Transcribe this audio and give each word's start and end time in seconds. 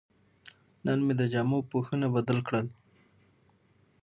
نن 0.85 0.99
مې 1.05 1.13
د 1.19 1.23
جامو 1.33 1.59
پوښونه 1.71 2.07
بدل 2.15 2.37
کړل. 2.47 2.65